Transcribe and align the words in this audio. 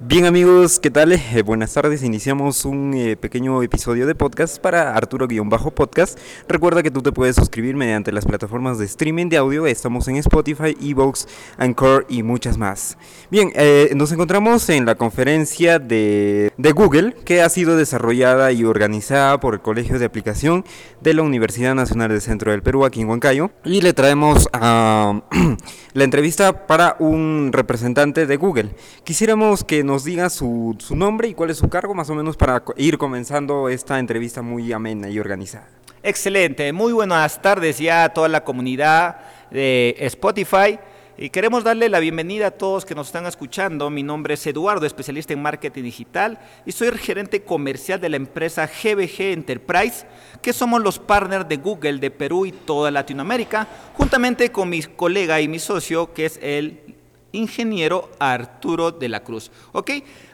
Bien 0.00 0.26
amigos, 0.26 0.78
¿qué 0.78 0.90
tal? 0.90 1.12
Eh, 1.12 1.42
buenas 1.44 1.74
tardes, 1.74 2.02
iniciamos 2.02 2.64
un 2.64 2.94
eh, 2.94 3.16
pequeño 3.16 3.62
episodio 3.62 4.06
de 4.06 4.14
podcast 4.14 4.58
para 4.58 4.94
Arturo-Podcast. 4.94 6.18
Recuerda 6.48 6.82
que 6.82 6.90
tú 6.90 7.02
te 7.02 7.12
puedes 7.12 7.36
suscribir 7.36 7.76
mediante 7.76 8.12
las 8.12 8.24
plataformas 8.24 8.78
de 8.78 8.86
streaming 8.86 9.28
de 9.28 9.36
audio, 9.36 9.66
estamos 9.66 10.08
en 10.08 10.16
Spotify, 10.16 10.76
Evox, 10.80 11.26
Anchor 11.56 12.06
y 12.08 12.22
muchas 12.22 12.58
más. 12.58 12.96
Bien, 13.30 13.52
eh, 13.54 13.90
nos 13.94 14.12
encontramos 14.12 14.68
en 14.70 14.86
la 14.86 14.94
conferencia 14.94 15.78
de, 15.78 16.52
de 16.56 16.72
Google 16.72 17.14
que 17.24 17.42
ha 17.42 17.48
sido 17.48 17.76
desarrollada 17.76 18.52
y 18.52 18.64
organizada 18.64 19.40
por 19.40 19.54
el 19.54 19.60
Colegio 19.60 19.98
de 19.98 20.04
Aplicación 20.04 20.64
de 21.00 21.14
la 21.14 21.22
Universidad 21.22 21.74
Nacional 21.74 22.08
del 22.10 22.20
Centro 22.20 22.52
del 22.52 22.62
Perú, 22.62 22.84
aquí 22.84 23.00
en 23.00 23.08
Huancayo, 23.08 23.50
y 23.64 23.80
le 23.80 23.92
traemos 23.92 24.48
la 24.52 25.22
entrevista 25.94 26.66
para 26.66 26.96
un 26.98 27.50
representante 27.52 28.26
de 28.26 28.36
Google. 28.36 28.70
Quisiéramos 29.04 29.64
que 29.68 29.84
nos 29.84 30.02
diga 30.02 30.30
su, 30.30 30.74
su 30.80 30.96
nombre 30.96 31.28
y 31.28 31.34
cuál 31.34 31.50
es 31.50 31.58
su 31.58 31.68
cargo, 31.68 31.94
más 31.94 32.10
o 32.10 32.14
menos 32.14 32.36
para 32.36 32.64
ir 32.78 32.98
comenzando 32.98 33.68
esta 33.68 34.00
entrevista 34.00 34.42
muy 34.42 34.72
amena 34.72 35.08
y 35.10 35.20
organizada. 35.20 35.68
Excelente, 36.02 36.72
muy 36.72 36.92
buenas 36.92 37.40
tardes 37.42 37.78
ya 37.78 38.04
a 38.04 38.08
toda 38.08 38.28
la 38.28 38.42
comunidad 38.42 39.18
de 39.50 39.94
Spotify. 39.98 40.78
Y 41.20 41.30
queremos 41.30 41.64
darle 41.64 41.88
la 41.88 41.98
bienvenida 41.98 42.46
a 42.46 42.50
todos 42.52 42.86
que 42.86 42.94
nos 42.94 43.08
están 43.08 43.26
escuchando. 43.26 43.90
Mi 43.90 44.04
nombre 44.04 44.34
es 44.34 44.46
Eduardo, 44.46 44.86
especialista 44.86 45.32
en 45.32 45.42
marketing 45.42 45.82
digital 45.82 46.38
y 46.64 46.72
soy 46.72 46.88
el 46.88 46.98
gerente 46.98 47.42
comercial 47.42 48.00
de 48.00 48.08
la 48.08 48.16
empresa 48.16 48.66
GBG 48.68 49.32
Enterprise, 49.32 50.06
que 50.40 50.52
somos 50.52 50.80
los 50.80 50.98
partners 50.98 51.48
de 51.48 51.56
Google 51.56 51.98
de 51.98 52.12
Perú 52.12 52.46
y 52.46 52.52
toda 52.52 52.92
Latinoamérica, 52.92 53.66
juntamente 53.94 54.50
con 54.50 54.70
mi 54.70 54.80
colega 54.82 55.40
y 55.40 55.48
mi 55.48 55.58
socio, 55.58 56.14
que 56.14 56.26
es 56.26 56.38
el 56.40 56.97
ingeniero 57.32 58.10
Arturo 58.18 58.90
de 58.90 59.08
la 59.08 59.22
Cruz. 59.22 59.50
¿Ok? 59.72 59.90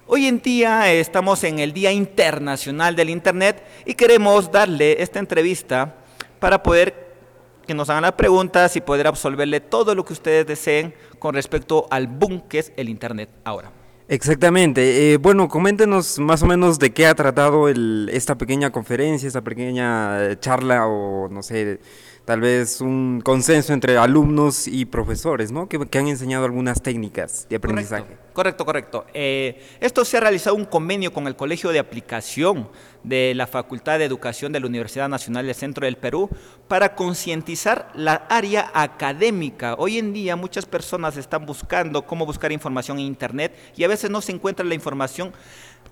Hoy 0.06 0.26
en 0.26 0.40
día 0.40 0.92
estamos 0.92 1.44
en 1.44 1.58
el 1.58 1.72
Día 1.72 1.92
Internacional 1.92 2.94
del 2.94 3.10
Internet 3.10 3.64
y 3.86 3.94
queremos 3.94 4.50
darle 4.52 5.02
esta 5.02 5.18
entrevista 5.18 5.96
para 6.38 6.62
poder 6.62 7.04
que 7.66 7.74
nos 7.74 7.88
hagan 7.88 8.02
las 8.02 8.12
preguntas 8.12 8.76
y 8.76 8.80
poder 8.80 9.06
absolverle 9.06 9.60
todo 9.60 9.94
lo 9.94 10.04
que 10.04 10.12
ustedes 10.12 10.46
deseen 10.46 10.94
con 11.18 11.34
respecto 11.34 11.86
al 11.90 12.06
boom 12.06 12.42
que 12.48 12.58
es 12.58 12.72
el 12.76 12.88
Internet 12.88 13.30
ahora. 13.44 13.72
Exactamente. 14.06 15.12
Eh, 15.12 15.16
bueno, 15.16 15.48
coméntenos 15.48 16.18
más 16.18 16.42
o 16.42 16.46
menos 16.46 16.78
de 16.78 16.92
qué 16.92 17.06
ha 17.06 17.14
tratado 17.14 17.68
el, 17.68 18.10
esta 18.12 18.36
pequeña 18.36 18.70
conferencia, 18.70 19.26
esta 19.26 19.40
pequeña 19.40 20.38
charla 20.40 20.86
o 20.86 21.28
no 21.30 21.42
sé, 21.42 21.80
tal 22.24 22.40
vez 22.40 22.80
un 22.80 23.20
consenso 23.22 23.72
entre 23.72 23.98
alumnos 23.98 24.66
y 24.66 24.86
profesores, 24.86 25.52
¿no? 25.52 25.68
Que, 25.68 25.98
han 25.98 26.08
enseñado 26.08 26.44
algunas 26.44 26.82
técnicas 26.82 27.46
de 27.48 27.56
aprendizaje. 27.56 28.16
Correcto, 28.32 28.64
correcto. 28.64 29.06
Eh, 29.14 29.62
esto 29.80 30.04
se 30.04 30.16
ha 30.16 30.20
realizado 30.20 30.56
un 30.56 30.64
convenio 30.64 31.12
con 31.12 31.26
el 31.26 31.36
Colegio 31.36 31.70
de 31.70 31.78
Aplicación 31.78 32.68
de 33.02 33.34
la 33.34 33.46
Facultad 33.46 33.98
de 33.98 34.06
Educación 34.06 34.52
de 34.52 34.60
la 34.60 34.66
Universidad 34.66 35.08
Nacional 35.08 35.46
del 35.46 35.54
Centro 35.54 35.84
del 35.84 35.96
Perú 35.96 36.30
para 36.66 36.94
concientizar 36.94 37.90
la 37.94 38.26
área 38.28 38.70
académica. 38.74 39.74
Hoy 39.78 39.98
en 39.98 40.12
día 40.12 40.34
muchas 40.34 40.66
personas 40.66 41.16
están 41.16 41.44
buscando 41.46 42.06
cómo 42.06 42.26
buscar 42.26 42.50
información 42.50 42.98
en 42.98 43.06
Internet 43.06 43.54
y 43.76 43.84
a 43.84 43.88
veces 43.88 44.10
no 44.10 44.20
se 44.20 44.32
encuentra 44.32 44.64
la 44.64 44.74
información 44.74 45.32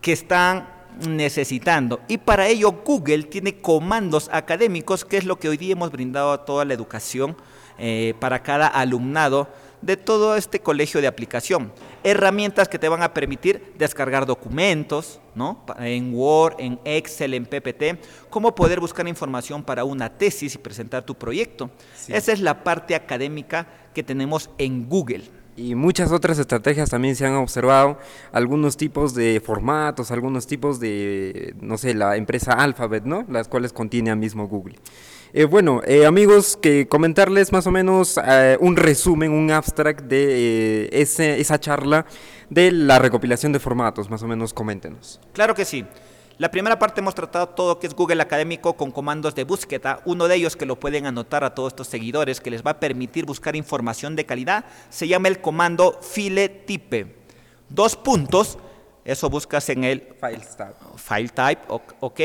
que 0.01 0.13
están 0.13 0.82
necesitando. 1.07 2.01
Y 2.09 2.19
para 2.19 2.49
ello 2.49 2.73
Google 2.85 3.25
tiene 3.25 3.61
comandos 3.61 4.29
académicos, 4.33 5.05
que 5.05 5.17
es 5.17 5.25
lo 5.25 5.39
que 5.39 5.49
hoy 5.49 5.57
día 5.57 5.73
hemos 5.73 5.91
brindado 5.91 6.33
a 6.33 6.45
toda 6.45 6.65
la 6.65 6.75
educación 6.75 7.37
eh, 7.79 8.15
para 8.21 8.43
cada 8.43 8.67
alumnado 8.67 9.49
de 9.81 9.97
todo 9.97 10.37
este 10.37 10.61
colegio 10.61 11.01
de 11.01 11.09
aplicación. 11.09 11.73
Herramientas 12.05 12.69
que 12.69 12.79
te 12.79 12.89
van 12.89 13.03
a 13.03 13.13
permitir 13.13 13.75
descargar 13.77 14.27
documentos, 14.27 15.21
¿no? 15.35 15.65
En 15.79 16.15
Word, 16.15 16.55
en 16.59 16.79
Excel, 16.85 17.35
en 17.35 17.47
PPT, 17.47 17.99
cómo 18.31 18.55
poder 18.55 18.79
buscar 18.79 19.07
información 19.09 19.63
para 19.63 19.85
una 19.85 20.09
tesis 20.09 20.55
y 20.55 20.59
presentar 20.59 21.03
tu 21.03 21.17
proyecto. 21.17 21.71
Esa 22.09 22.33
es 22.33 22.41
la 22.41 22.63
parte 22.63 22.95
académica 22.95 23.67
que 23.93 24.03
tenemos 24.03 24.51
en 24.59 24.89
Google 24.89 25.42
y 25.57 25.75
muchas 25.75 26.13
otras 26.13 26.39
estrategias 26.39 26.91
también 26.91 27.17
se 27.17 27.27
han 27.27 27.35
observado, 27.35 27.99
algunos 28.33 28.77
tipos 28.77 29.15
de 29.15 29.41
formatos, 29.45 30.11
algunos 30.11 30.47
tipos 30.47 30.81
de, 30.81 31.55
no 31.61 31.79
sé, 31.79 31.95
la 31.95 32.17
empresa 32.17 32.53
Alphabet, 32.53 33.05
¿no? 33.05 33.25
Las 33.29 33.49
cuales 33.49 33.73
contiene 33.73 34.11
a 34.11 34.17
mismo 34.17 34.49
Google. 34.49 34.77
Eh, 35.35 35.45
bueno, 35.45 35.81
eh, 35.87 36.05
amigos, 36.05 36.59
que 36.61 36.87
comentarles 36.89 37.53
más 37.53 37.67
o 37.67 37.71
menos 37.71 38.21
eh, 38.23 38.59
un 38.61 38.77
resumen, 38.77 39.33
un 39.33 39.51
abstract 39.51 40.03
de 40.03 40.91
ese, 40.93 41.41
esa 41.41 41.59
charla 41.59 42.05
de 42.51 42.71
la 42.71 42.99
recopilación 42.99 43.53
de 43.53 43.59
formatos, 43.59 44.11
más 44.11 44.23
o 44.23 44.29
menos 44.29 44.53
coméntenos. 44.53 45.21
Claro 45.33 45.55
que 45.55 45.65
sí. 45.65 45.87
La 46.43 46.51
primera 46.51 46.77
parte 46.77 47.01
hemos 47.01 47.15
tratado 47.15 47.51
todo 47.51 47.79
que 47.79 47.87
es 47.87 47.95
Google 47.95 48.21
Académico 48.21 48.73
con 48.73 48.91
comandos 48.91 49.37
de 49.37 49.45
búsqueda. 49.45 50.01
Uno 50.05 50.27
de 50.27 50.35
ellos 50.35 50.57
que 50.57 50.67
lo 50.67 50.75
pueden 50.75 51.07
anotar 51.07 51.45
a 51.45 51.55
todos 51.55 51.73
estos 51.73 51.87
seguidores 51.87 52.41
que 52.41 52.51
les 52.51 52.65
va 52.65 52.73
a 52.73 52.81
permitir 52.81 53.27
buscar 53.27 53.55
información 53.55 54.17
de 54.17 54.27
calidad 54.27 54.65
se 54.91 55.07
llama 55.07 55.29
el 55.29 55.41
comando 55.41 56.01
file 56.03 56.49
type. 56.49 57.15
Dos 57.69 57.95
puntos, 57.95 58.59
eso 59.05 59.31
buscas 59.31 59.69
en 59.69 59.85
el 59.85 60.01
file 60.21 60.45
type, 60.59 60.75
file 60.97 61.29
type 61.29 61.63
ok 62.01 62.21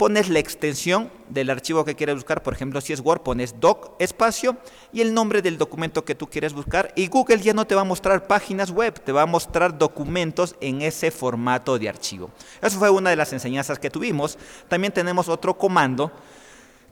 pones 0.00 0.30
la 0.30 0.38
extensión 0.38 1.10
del 1.28 1.50
archivo 1.50 1.84
que 1.84 1.94
quieres 1.94 2.14
buscar, 2.14 2.42
por 2.42 2.54
ejemplo, 2.54 2.80
si 2.80 2.94
es 2.94 3.00
Word, 3.00 3.20
pones 3.20 3.60
doc 3.60 3.96
espacio 3.98 4.56
y 4.94 5.02
el 5.02 5.12
nombre 5.12 5.42
del 5.42 5.58
documento 5.58 6.06
que 6.06 6.14
tú 6.14 6.26
quieres 6.26 6.54
buscar 6.54 6.90
y 6.96 7.08
Google 7.08 7.42
ya 7.42 7.52
no 7.52 7.66
te 7.66 7.74
va 7.74 7.82
a 7.82 7.84
mostrar 7.84 8.26
páginas 8.26 8.70
web, 8.70 8.98
te 8.98 9.12
va 9.12 9.20
a 9.20 9.26
mostrar 9.26 9.76
documentos 9.76 10.56
en 10.62 10.80
ese 10.80 11.10
formato 11.10 11.78
de 11.78 11.90
archivo. 11.90 12.30
Eso 12.62 12.78
fue 12.78 12.88
una 12.88 13.10
de 13.10 13.16
las 13.16 13.34
enseñanzas 13.34 13.78
que 13.78 13.90
tuvimos. 13.90 14.38
También 14.68 14.90
tenemos 14.90 15.28
otro 15.28 15.58
comando 15.58 16.10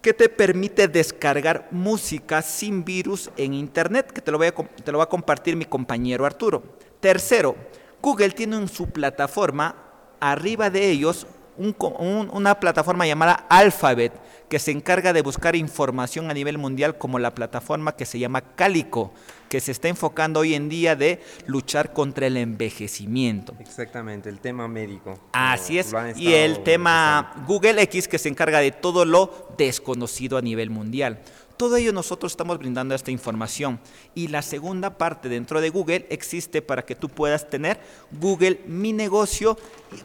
que 0.03 0.13
te 0.13 0.29
permite 0.29 0.87
descargar 0.87 1.67
música 1.71 2.43
sin 2.43 2.85
virus 2.85 3.31
en 3.39 3.55
Internet, 3.55 4.13
que 4.13 4.21
te 4.21 4.31
lo, 4.31 4.37
voy 4.37 4.49
a, 4.49 4.53
te 4.53 4.93
lo 4.93 4.99
va 4.99 5.05
a 5.05 5.09
compartir 5.09 5.57
mi 5.57 5.65
compañero 5.65 6.27
Arturo. 6.27 6.63
Tercero, 7.01 7.57
Google 8.03 8.33
tiene 8.33 8.57
en 8.57 8.69
su 8.69 8.91
plataforma, 8.91 9.77
arriba 10.21 10.69
de 10.69 10.91
ellos, 10.91 11.27
una 11.59 12.61
plataforma 12.61 13.07
llamada 13.07 13.47
Alphabet 13.49 14.13
que 14.49 14.59
se 14.59 14.71
encarga 14.71 15.13
de 15.13 15.23
buscar 15.23 15.57
información 15.57 16.31
a 16.31 16.35
nivel 16.35 16.59
mundial 16.59 16.97
como 16.97 17.19
la 17.19 17.35
plataforma 17.35 17.97
que 17.97 18.07
se 18.07 18.19
llama 18.19 18.41
Calico, 18.41 19.13
que 19.49 19.61
se 19.61 19.73
está 19.73 19.89
enfocando 19.89 20.41
hoy 20.41 20.55
en 20.55 20.69
día 20.69 20.97
de 20.97 21.21
luchar 21.47 21.93
contra 21.93 22.27
el 22.27 22.37
envejecimiento. 22.37 23.55
Exactamente, 23.61 24.29
el 24.29 24.41
tema 24.41 24.69
médico. 24.69 25.19
Así 25.33 25.79
es. 25.79 25.93
Y 26.17 26.33
el 26.33 26.63
tema 26.63 27.35
Google 27.47 27.83
X 27.83 28.09
que 28.09 28.19
se 28.19 28.29
encarga 28.29 28.61
de 28.61 28.73
todo 28.73 29.05
lo 29.05 29.49
desconocido 29.59 30.39
a 30.39 30.43
nivel 30.43 30.71
mundial. 30.71 31.21
Todo 31.59 31.75
ello 31.75 31.93
nosotros 31.93 32.33
estamos 32.33 32.57
brindando 32.57 32.95
esta 32.95 33.11
información. 33.11 33.81
Y 34.15 34.29
la 34.29 34.43
segunda 34.43 34.97
parte 34.97 35.29
dentro 35.29 35.61
de 35.61 35.71
Google 35.71 36.07
existe 36.09 36.63
para 36.63 36.83
que 36.83 36.95
tú 36.95 37.09
puedas 37.09 37.51
tener 37.51 37.81
Google 38.13 38.61
Mi 38.69 38.93
Negocio 38.93 39.59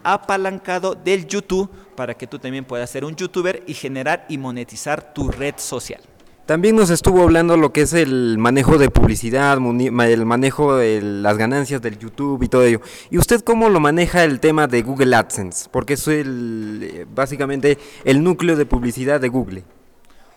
apalancado 0.03 0.95
del 0.95 1.27
YouTube 1.27 1.69
para 1.95 2.15
que 2.15 2.25
tú 2.25 2.39
también 2.39 2.65
puedas 2.65 2.89
ser 2.89 3.05
un 3.05 3.15
youtuber 3.15 3.63
y 3.67 3.75
generar 3.75 4.25
y 4.29 4.39
monetizar 4.39 5.13
tu 5.13 5.29
red 5.29 5.53
social. 5.57 6.01
También 6.47 6.75
nos 6.75 6.89
estuvo 6.89 7.21
hablando 7.21 7.55
lo 7.55 7.71
que 7.71 7.81
es 7.81 7.93
el 7.93 8.39
manejo 8.39 8.79
de 8.79 8.89
publicidad, 8.89 9.53
el 9.53 10.25
manejo 10.25 10.75
de 10.75 11.01
las 11.03 11.37
ganancias 11.37 11.83
del 11.83 11.99
YouTube 11.99 12.41
y 12.41 12.49
todo 12.49 12.63
ello. 12.63 12.81
¿Y 13.11 13.19
usted 13.19 13.41
cómo 13.41 13.69
lo 13.69 13.79
maneja 13.79 14.23
el 14.23 14.39
tema 14.39 14.65
de 14.65 14.81
Google 14.81 15.15
AdSense? 15.15 15.69
Porque 15.71 15.93
es 15.93 16.05
eh, 16.07 17.05
básicamente 17.13 17.77
el 18.03 18.23
núcleo 18.23 18.55
de 18.55 18.65
publicidad 18.65 19.21
de 19.21 19.29
Google. 19.29 19.63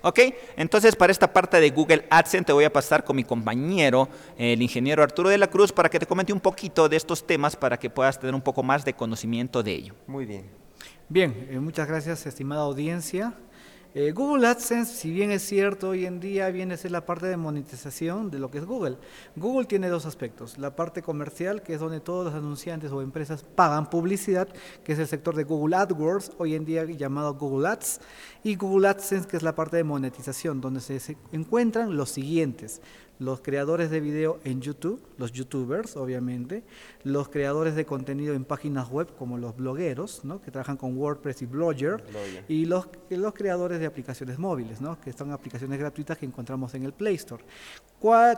¿Ok? 0.03 0.21
Entonces, 0.57 0.95
para 0.95 1.11
esta 1.11 1.33
parte 1.33 1.61
de 1.61 1.71
Google 1.71 2.07
AdSense 2.11 2.47
te 2.47 2.53
voy 2.53 2.65
a 2.65 2.73
pasar 2.73 3.05
con 3.05 3.17
mi 3.17 3.25
compañero, 3.25 4.09
el 4.37 4.63
ingeniero 4.63 5.03
Arturo 5.03 5.29
de 5.29 5.39
la 5.39 5.49
Cruz, 5.49 5.73
para 5.73 5.89
que 5.89 5.99
te 5.99 6.07
comente 6.07 6.33
un 6.33 6.41
poquito 6.41 6.89
de 6.89 6.97
estos 6.97 7.27
temas 7.27 7.57
para 7.57 7.79
que 7.79 7.91
puedas 7.91 8.19
tener 8.19 8.35
un 8.35 8.43
poco 8.43 8.63
más 8.63 8.85
de 8.85 8.95
conocimiento 8.95 9.63
de 9.63 9.73
ello. 9.73 9.95
Muy 10.07 10.27
bien. 10.27 10.45
Bien, 11.09 11.49
eh, 11.51 11.61
muchas 11.61 11.87
gracias, 11.87 12.27
estimada 12.27 12.63
audiencia. 12.63 13.35
Eh, 13.99 14.13
Google 14.13 14.47
AdSense, 14.47 14.93
si 14.93 15.11
bien 15.11 15.31
es 15.31 15.41
cierto, 15.41 15.89
hoy 15.89 16.05
en 16.05 16.21
día 16.21 16.51
viene 16.51 16.75
a 16.75 16.77
ser 16.77 16.91
la 16.91 17.07
parte 17.07 17.29
de 17.29 17.39
monetización 17.39 18.31
de 18.31 18.39
lo 18.39 18.51
que 18.51 18.59
es 18.59 18.67
Google. 18.67 18.99
Google 19.37 19.65
tiene 19.65 19.89
dos 19.89 20.05
aspectos. 20.05 20.59
La 20.59 20.77
parte 20.77 21.01
comercial, 21.01 21.63
que 21.63 21.73
es 21.73 21.81
donde 21.81 22.01
todos 22.01 22.27
los 22.27 22.35
anunciantes 22.35 22.93
o 22.93 23.01
empresas 23.01 23.43
pagan 23.43 23.89
publicidad, 23.89 24.49
que 24.85 24.93
es 24.93 24.99
el 24.99 25.07
sector 25.07 25.35
de 25.35 25.45
Google 25.45 25.77
AdWords, 25.77 26.33
hoy 26.37 26.57
en 26.57 26.67
día 26.67 26.85
llamado 26.85 27.33
Google 27.37 27.69
Ads, 27.69 28.01
y 28.45 28.57
Google 28.57 28.89
AdSense, 28.89 29.27
que 29.27 29.39
es 29.39 29.43
la 29.43 29.55
parte 29.55 29.79
de 29.79 29.85
monetización, 29.85 30.61
donde 30.61 30.83
se 30.83 31.17
encuentran 31.33 31.97
los 31.97 32.11
siguientes 32.11 32.83
los 33.19 33.41
creadores 33.41 33.91
de 33.91 34.01
video 34.01 34.39
en 34.45 34.61
YouTube, 34.61 35.01
los 35.19 35.33
youtubers 35.33 35.97
obviamente, 35.97 36.65
los 37.03 37.29
creadores 37.29 37.75
de 37.75 37.85
contenido 37.87 38.35
en 38.35 38.45
páginas 38.45 38.91
web 38.91 39.09
como 39.17 39.39
los 39.39 39.57
blogueros, 39.57 40.25
¿no? 40.25 40.41
que 40.41 40.51
trabajan 40.51 40.77
con 40.77 40.97
WordPress 40.97 41.43
y 41.43 41.47
Blogger, 41.47 42.03
y 42.49 42.67
los, 42.67 42.89
los 43.11 43.35
creadores 43.35 43.81
de 43.81 43.87
aplicaciones 43.87 44.39
móviles, 44.39 44.81
¿no? 44.81 45.01
que 45.01 45.13
son 45.13 45.33
aplicaciones 45.33 45.79
gratuitas 45.79 46.19
que 46.19 46.27
encontramos 46.27 46.75
en 46.75 46.85
el 46.85 46.93
Play 46.93 47.15
Store. 47.17 47.45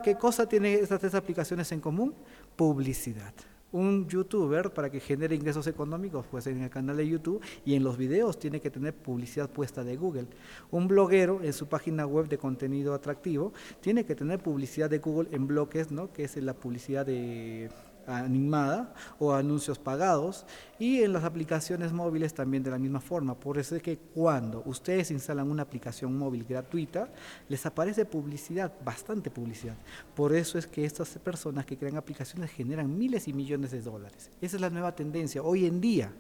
¿Qué 0.03 0.17
cosa 0.17 0.49
tienen 0.49 0.79
estas 0.83 1.01
tres 1.01 1.15
aplicaciones 1.15 1.71
en 1.73 1.81
común? 1.81 2.15
Publicidad. 2.57 3.35
Un 3.73 4.09
youtuber 4.09 4.73
para 4.73 4.91
que 4.91 5.01
genere 5.01 5.35
ingresos 5.35 5.67
económicos, 5.67 6.27
pues 6.31 6.47
en 6.47 6.63
el 6.63 6.71
canal 6.71 6.97
de 6.97 7.09
YouTube 7.09 7.43
y 7.65 7.75
en 7.75 7.85
los 7.85 7.97
videos 7.97 8.39
tiene 8.39 8.61
que 8.61 8.71
tener 8.71 8.95
publicidad 8.95 9.51
puesta 9.51 9.85
de 9.85 9.97
Google. 9.97 10.27
Un 10.71 10.89
bloguero 10.89 11.41
en 11.43 11.53
su 11.53 11.67
página 11.67 12.07
web 12.07 12.29
de 12.29 12.39
contenido 12.39 12.95
atractivo 12.95 13.53
tiene 13.81 14.05
que 14.05 14.15
tener 14.15 14.41
publicidad 14.41 14.89
de 14.89 14.99
Google 14.99 15.29
en 15.33 15.47
bloques, 15.47 15.91
¿no? 15.91 16.13
que 16.13 16.25
es 16.25 16.37
la 16.37 16.55
publicidad 16.55 17.05
de 17.05 17.71
animada 18.09 18.95
o 19.19 19.33
anuncios 19.33 19.79
pagados 19.79 20.47
y 20.79 21.03
en 21.03 21.13
las 21.13 21.25
aplicaciones 21.25 21.93
móviles 21.93 22.35
también 22.35 22.63
de 22.63 22.71
la 22.71 22.79
misma 22.79 23.01
forma. 23.01 23.39
Por 23.39 23.59
eso 23.59 23.77
es 23.77 23.83
que 23.83 23.99
cuando 23.99 24.63
ustedes 24.67 25.11
instalan 25.11 25.51
una 25.51 25.63
aplicación 25.63 26.17
móvil 26.17 26.45
gratuita, 26.45 27.11
les 27.49 27.65
aparece 27.67 28.05
publicidad, 28.05 28.73
bastante 28.85 29.31
publicidad. 29.31 29.77
Por 30.15 30.35
eso 30.35 30.59
es 30.59 30.67
que 30.67 30.85
estas 30.85 31.11
personas 31.19 31.67
que 31.67 31.77
crean 31.77 31.97
aplicaciones 31.97 32.51
generan 32.51 32.97
miles 32.97 33.29
y 33.29 33.33
millones 33.33 33.71
de 33.71 33.83
dólares. 33.83 34.31
Esa 34.41 34.57
es 34.57 34.61
la 34.61 34.71
nueva 34.71 34.95
tendencia. 34.95 35.43
Hoy 35.43 35.67
en 35.67 35.81
día, 35.81 36.13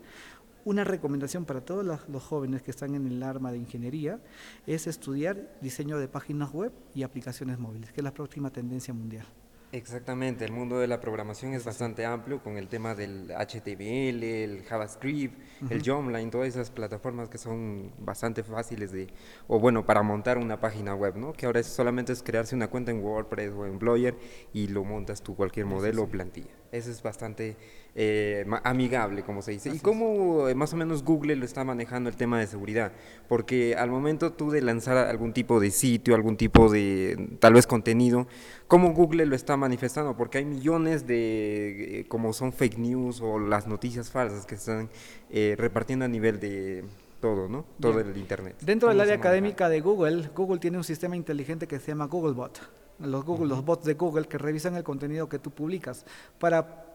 una 0.65 0.85
recomendación 0.85 1.45
para 1.45 1.63
todos 1.63 1.85
los 2.09 2.23
jóvenes 2.23 2.63
que 2.63 2.71
están 2.71 2.95
en 2.95 3.07
el 3.07 3.23
arma 3.23 3.53
de 3.53 3.59
ingeniería 3.59 4.21
es 4.67 4.87
estudiar 4.87 5.57
diseño 5.63 5.99
de 5.99 6.09
páginas 6.09 6.53
web 6.53 6.73
y 6.95 7.05
aplicaciones 7.05 7.59
móviles, 7.59 7.93
que 7.93 8.01
es 8.01 8.05
la 8.05 8.13
próxima 8.13 8.51
tendencia 8.51 8.93
mundial. 8.93 9.25
Exactamente, 9.71 10.47
el 10.47 10.53
mundo 10.53 10.79
de 10.79 10.87
la 10.87 10.99
programación 10.99 11.53
es 11.53 11.63
bastante 11.63 12.07
amplio 12.07 12.43
con 12.43 12.57
el 12.57 12.69
tema 12.69 12.95
del 12.95 13.31
HTML, 13.31 14.25
el 14.25 14.63
JavaScript, 14.65 15.39
el 15.69 15.83
Jomline, 15.85 16.31
todas 16.31 16.49
esas 16.49 16.71
plataformas 16.71 17.29
que 17.29 17.37
son 17.37 17.93
bastante 17.99 18.43
fáciles 18.43 18.93
de, 18.93 19.09
o 19.47 19.61
bueno, 19.61 19.85
para 19.85 20.03
montar 20.03 20.39
una 20.39 20.59
página 20.59 20.95
web, 20.95 21.17
¿no? 21.17 21.35
Que 21.35 21.45
ahora 21.45 21.63
solamente 21.63 22.15
es 22.15 22.23
crearse 22.23 22.57
una 22.57 22.69
cuenta 22.69 22.93
en 22.93 23.05
WordPress 23.05 23.53
o 23.53 23.67
en 23.67 23.79
Blogger 23.79 24.17
y 24.55 24.69
lo 24.69 24.85
montas 24.85 25.23
tú 25.23 25.37
cualquier 25.37 25.67
modelo 25.67 26.05
o 26.05 26.09
plantilla. 26.09 26.58
Eso 26.71 26.91
es 26.91 27.03
bastante 27.03 27.57
eh, 27.95 28.45
amigable, 28.63 29.23
como 29.23 29.43
se 29.43 29.53
dice. 29.53 29.71
¿Y 29.71 29.79
cómo 29.79 30.49
eh, 30.49 30.55
más 30.55 30.73
o 30.73 30.77
menos 30.77 31.03
Google 31.03 31.35
lo 31.37 31.45
está 31.45 31.65
manejando 31.65 32.11
el 32.11 32.17
tema 32.17 32.39
de 32.39 32.47
seguridad? 32.47 32.93
Porque 33.29 33.75
al 33.75 33.91
momento 33.91 34.33
tú 34.33 34.51
de 34.51 34.61
lanzar 34.61 34.97
algún 34.99 35.33
tipo 35.33 35.61
de 35.61 35.71
sitio, 35.71 36.15
algún 36.15 36.37
tipo 36.37 36.71
de 36.71 37.37
tal 37.41 37.55
vez 37.55 37.67
contenido, 37.67 38.27
¿cómo 38.67 38.93
Google 38.93 39.27
lo 39.27 39.35
está 39.35 39.57
manifestando? 39.57 40.17
Porque 40.17 40.39
hay 40.39 40.45
millones 40.45 41.07
de, 41.07 42.01
eh, 42.01 42.05
como 42.09 42.33
son 42.33 42.53
fake 42.53 42.79
news 42.79 43.21
o 43.23 43.39
las 43.39 43.67
noticias 43.67 44.11
falsas 44.11 44.47
que 44.47 44.55
están 44.55 44.91
repartiendo 45.31 46.05
a 46.05 46.09
nivel 46.09 46.41
de 46.41 46.85
todo, 47.21 47.49
¿no? 47.49 47.65
Todo 47.81 48.01
el 48.01 48.17
Internet. 48.17 48.57
Dentro 48.61 48.89
del 48.91 49.01
área 49.01 49.15
académica 49.15 49.69
de 49.69 49.81
Google, 49.81 50.29
Google 50.35 50.59
tiene 50.59 50.77
un 50.77 50.85
sistema 50.85 51.17
inteligente 51.17 51.67
que 51.67 51.79
se 51.79 51.89
llama 51.89 52.07
Googlebot 52.07 52.61
los, 53.01 53.25
Google, 53.25 53.49
los 53.49 53.65
bots 53.65 53.85
de 53.85 53.95
Google 53.95 54.27
que 54.27 54.39
revisan 54.39 54.77
el 54.77 54.85
contenido 54.85 55.29
que 55.29 55.39
tú 55.39 55.51
publicas. 55.51 56.05
Para 56.39 56.87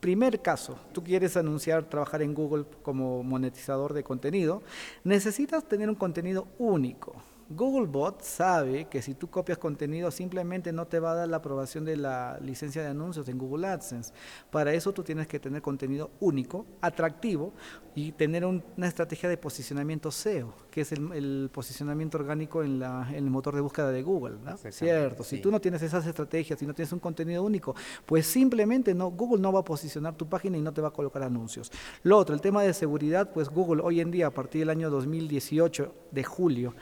primer 0.00 0.42
caso, 0.42 0.76
tú 0.92 1.04
quieres 1.04 1.36
anunciar, 1.36 1.84
trabajar 1.84 2.22
en 2.22 2.34
Google 2.34 2.64
como 2.82 3.22
monetizador 3.22 3.94
de 3.94 4.02
contenido, 4.02 4.62
necesitas 5.04 5.64
tener 5.68 5.88
un 5.88 5.94
contenido 5.94 6.48
único. 6.58 7.14
Googlebot 7.54 8.22
sabe 8.22 8.86
que 8.86 9.02
si 9.02 9.14
tú 9.14 9.28
copias 9.30 9.58
contenido 9.58 10.10
simplemente 10.10 10.72
no 10.72 10.86
te 10.86 11.00
va 11.00 11.12
a 11.12 11.14
dar 11.14 11.28
la 11.28 11.38
aprobación 11.38 11.84
de 11.84 11.96
la 11.96 12.38
licencia 12.40 12.82
de 12.82 12.88
anuncios 12.88 13.28
en 13.28 13.38
Google 13.38 13.66
AdSense. 13.66 14.12
Para 14.50 14.72
eso 14.72 14.92
tú 14.92 15.02
tienes 15.02 15.26
que 15.26 15.38
tener 15.38 15.62
contenido 15.62 16.10
único, 16.20 16.66
atractivo 16.80 17.52
y 17.94 18.12
tener 18.12 18.44
una 18.44 18.86
estrategia 18.86 19.28
de 19.28 19.36
posicionamiento 19.36 20.10
SEO, 20.10 20.54
que 20.70 20.80
es 20.80 20.92
el, 20.92 21.50
posicionamiento 21.52 22.16
orgánico 22.16 22.62
en, 22.62 22.82
el 22.82 23.24
motor 23.24 23.54
de 23.54 23.60
búsqueda 23.60 23.90
de 23.90 24.02
Google. 24.02 24.38
Cierto, 24.70 25.22
si 25.22 25.40
tú 25.40 25.50
no 25.50 25.60
tienes 25.60 25.82
esas 25.82 26.06
estrategias, 26.06 26.58
si 26.58 26.66
no 26.66 26.74
tienes 26.74 26.92
un 26.92 27.00
contenido 27.00 27.42
único, 27.42 27.74
pues 28.06 28.26
simplemente 28.26 28.94
no, 28.94 29.10
Google 29.10 29.42
no 29.42 29.52
va 29.52 29.60
a 29.60 29.64
posicionar 29.64 30.14
tu 30.16 30.26
página 30.26 30.56
y 30.56 30.62
no 30.62 30.72
te 30.72 30.80
va 30.80 30.88
a 30.88 30.92
colocar 30.92 31.22
anuncios. 31.22 31.70
Lo 32.02 32.16
otro, 32.16 32.34
el 32.34 32.40
tema 32.40 32.62
de 32.62 32.72
seguridad, 32.72 33.30
pues 33.32 33.48
Google 33.50 33.82
hoy 33.84 34.00
en 34.00 34.10
día, 34.10 34.28
a 34.28 34.30
partir 34.30 34.60
del 34.60 34.70
año 34.70 34.88
2018 34.88 35.94
de 36.10 36.24
julio, 36.24 36.74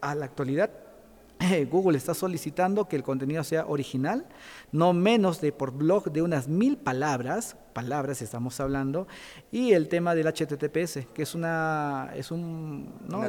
a 0.00 0.14
la 0.14 0.24
actualidad 0.24 0.70
Google 1.70 1.98
está 1.98 2.14
solicitando 2.14 2.88
que 2.88 2.96
el 2.96 3.02
contenido 3.02 3.44
sea 3.44 3.66
original, 3.66 4.26
no 4.72 4.92
menos 4.92 5.40
de 5.40 5.52
por 5.52 5.72
blog 5.72 6.10
de 6.10 6.22
unas 6.22 6.48
mil 6.48 6.76
palabras, 6.76 7.56
palabras 7.72 8.22
estamos 8.22 8.60
hablando, 8.60 9.06
y 9.50 9.72
el 9.72 9.88
tema 9.88 10.14
del 10.14 10.26
HTTPS, 10.26 11.06
que 11.12 11.22
es 11.22 11.34
una, 11.34 12.10
es 12.14 12.30
un, 12.30 12.92
una, 13.08 13.28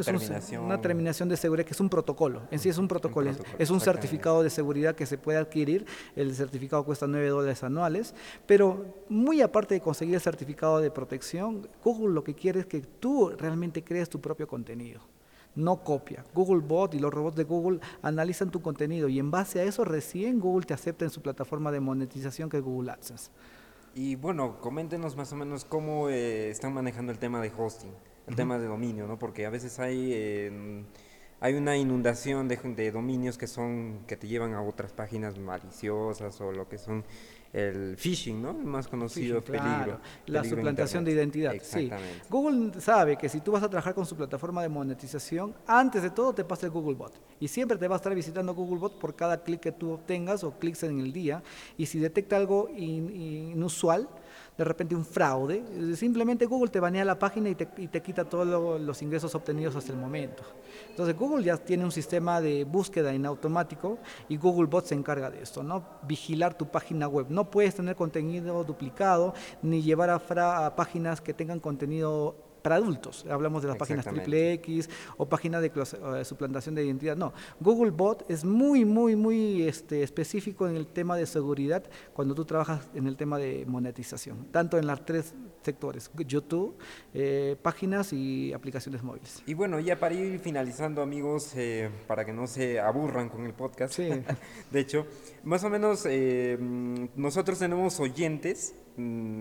terminación. 0.81 1.29
de 1.29 1.37
seguridad, 1.37 1.65
que 1.65 1.73
es 1.73 1.79
un 1.79 1.89
protocolo, 1.89 2.43
en 2.51 2.59
sí 2.59 2.69
es 2.69 2.77
un 2.77 2.87
protocolo, 2.87 3.31
es 3.57 3.69
un 3.69 3.81
certificado 3.81 4.43
de 4.43 4.49
seguridad 4.49 4.95
que 4.95 5.05
se 5.05 5.17
puede 5.17 5.39
adquirir, 5.39 5.85
el 6.15 6.33
certificado 6.35 6.85
cuesta 6.85 7.07
9 7.07 7.29
dólares 7.29 7.63
anuales, 7.63 8.13
pero 8.45 8.85
muy 9.09 9.41
aparte 9.41 9.73
de 9.73 9.81
conseguir 9.81 10.15
el 10.15 10.21
certificado 10.21 10.79
de 10.79 10.91
protección, 10.91 11.67
Google 11.83 12.13
lo 12.13 12.23
que 12.23 12.35
quiere 12.35 12.61
es 12.61 12.65
que 12.65 12.81
tú 12.81 13.31
realmente 13.37 13.83
crees 13.83 14.09
tu 14.09 14.21
propio 14.21 14.47
contenido 14.47 15.01
no 15.55 15.83
copia. 15.83 16.23
Google 16.33 16.61
Bot 16.61 16.93
y 16.93 16.99
los 16.99 17.13
robots 17.13 17.35
de 17.35 17.43
Google 17.43 17.79
analizan 18.01 18.51
tu 18.51 18.61
contenido 18.61 19.07
y 19.09 19.19
en 19.19 19.31
base 19.31 19.59
a 19.59 19.63
eso 19.63 19.83
recién 19.85 20.39
Google 20.39 20.65
te 20.65 20.73
acepta 20.73 21.05
en 21.05 21.11
su 21.11 21.21
plataforma 21.21 21.71
de 21.71 21.79
monetización 21.79 22.49
que 22.49 22.57
es 22.57 22.63
Google 22.63 22.91
AdSense. 22.91 23.31
Y 23.93 24.15
bueno, 24.15 24.59
coméntenos 24.59 25.15
más 25.15 25.31
o 25.31 25.35
menos 25.37 25.63
cómo 25.63 26.09
eh, 26.09 26.49
están 26.49 26.73
manejando 26.73 27.11
el 27.11 27.17
tema 27.17 27.41
de 27.41 27.51
hosting, 27.57 27.91
el 28.27 28.35
tema 28.35 28.59
de 28.59 28.67
dominio, 28.67 29.07
¿no? 29.07 29.17
Porque 29.17 29.45
a 29.45 29.49
veces 29.49 29.79
hay... 29.79 30.11
Eh, 30.13 30.83
hay 31.41 31.53
una 31.53 31.75
inundación 31.77 32.47
de, 32.47 32.55
de, 32.55 32.91
dominios 32.91 33.37
que 33.37 33.45
son 33.45 33.99
que 34.07 34.15
te 34.15 34.27
llevan 34.27 34.53
a 34.53 34.61
otras 34.61 34.93
páginas 34.93 35.37
maliciosas 35.37 36.39
o 36.41 36.51
lo 36.51 36.69
que 36.69 36.77
son 36.77 37.03
el 37.55 37.95
phishing, 37.95 38.41
¿no? 38.41 38.49
El 38.49 38.65
más 38.65 38.85
conocido 38.85 39.41
peligro. 39.41 39.99
La 40.25 40.43
suplantación 40.43 41.05
de 41.05 41.13
identidad. 41.13 41.53
Sí. 41.61 41.89
Google 42.29 42.81
sabe 42.81 43.15
que 43.15 43.29
si 43.29 43.39
tú 43.39 43.53
vas 43.53 43.63
a 43.63 43.69
trabajar 43.69 43.95
con 43.95 44.05
su 44.05 44.15
plataforma 44.15 44.61
de 44.61 44.67
monetización, 44.67 45.55
antes 45.65 46.03
de 46.03 46.09
todo 46.09 46.33
te 46.33 46.43
pasa 46.43 46.65
el 46.65 46.73
Googlebot. 46.73 47.13
Y 47.39 47.47
siempre 47.47 47.77
te 47.77 47.87
va 47.87 47.95
a 47.95 47.97
estar 47.97 48.13
visitando 48.13 48.53
Googlebot 48.53 48.99
por 48.99 49.15
cada 49.15 49.41
clic 49.41 49.61
que 49.61 49.71
tú 49.71 49.91
obtengas 49.91 50.43
o 50.43 50.51
clics 50.59 50.83
en 50.83 50.99
el 50.99 51.13
día. 51.13 51.41
Y 51.77 51.85
si 51.85 51.97
detecta 51.97 52.35
algo 52.35 52.69
inusual, 52.75 54.09
de 54.57 54.63
repente 54.63 54.95
un 54.95 55.03
fraude, 55.03 55.63
simplemente 55.95 56.45
Google 56.45 56.69
te 56.69 56.79
banea 56.79 57.03
la 57.03 57.19
página 57.19 57.49
y 57.49 57.55
te, 57.55 57.67
y 57.77 57.87
te 57.87 58.01
quita 58.01 58.23
todos 58.23 58.79
los 58.79 59.01
ingresos 59.01 59.35
obtenidos 59.35 59.75
hasta 59.75 59.91
el 59.91 59.97
momento. 59.97 60.43
Entonces 60.89 61.17
Google 61.17 61.43
ya 61.43 61.57
tiene 61.57 61.83
un 61.83 61.91
sistema 61.91 62.39
de 62.39 62.63
búsqueda 62.63 63.13
en 63.13 63.25
automático 63.25 63.97
y 64.29 64.37
Googlebot 64.37 64.85
se 64.85 64.95
encarga 64.95 65.29
de 65.29 65.41
esto, 65.41 65.61
¿no? 65.61 65.83
Vigilar 66.07 66.57
tu 66.57 66.67
página 66.67 67.07
web. 67.07 67.27
No 67.29 67.51
puedes 67.51 67.75
tener 67.75 67.95
contenido 67.95 68.63
duplicado 68.63 69.33
ni 69.61 69.81
llevar 69.81 70.09
a, 70.09 70.65
a 70.65 70.75
páginas 70.75 71.19
que 71.19 71.33
tengan 71.33 71.59
contenido 71.59 72.44
para 72.65 72.77
adultos. 72.77 73.23
Hablamos 73.29 73.61
de 73.61 73.67
las 73.67 73.77
páginas 73.77 74.07
triple 74.07 74.53
X 74.53 74.89
o 75.17 75.29
páginas 75.29 75.61
de 75.61 75.67
eh, 75.67 76.25
suplantación 76.25 76.73
de 76.73 76.83
identidad. 76.83 77.15
No, 77.15 77.31
Google 77.59 77.91
Bot 77.91 78.25
es 78.27 78.43
muy, 78.43 78.85
muy, 78.85 79.15
muy 79.15 79.67
este, 79.67 80.01
específico 80.01 80.67
en 80.67 80.75
el 80.75 80.87
tema 80.87 81.15
de 81.15 81.27
seguridad 81.27 81.83
cuando 82.15 82.33
tú 82.33 82.43
trabajas 82.43 82.89
en 82.95 83.05
el 83.05 83.17
tema 83.17 83.37
de 83.37 83.65
monetización, 83.67 84.47
tanto 84.51 84.79
en 84.79 84.87
las 84.87 85.05
tres 85.05 85.35
sectores, 85.61 86.09
YouTube, 86.17 86.75
eh, 87.13 87.55
páginas 87.61 88.11
y 88.13 88.51
aplicaciones 88.51 89.03
móviles. 89.03 89.43
Y 89.45 89.53
bueno, 89.53 89.79
ya 89.79 89.99
para 89.99 90.15
ir 90.15 90.39
finalizando, 90.39 91.03
amigos, 91.03 91.51
eh, 91.55 91.91
para 92.07 92.25
que 92.25 92.33
no 92.33 92.47
se 92.47 92.79
aburran 92.79 93.29
con 93.29 93.45
el 93.45 93.53
podcast, 93.53 93.99
de 94.71 94.79
hecho, 94.79 95.05
más 95.43 95.63
o 95.63 95.69
menos 95.69 96.03
mm, 96.03 97.09
nosotros 97.15 97.59
tenemos 97.59 97.99
oyentes 97.99 98.73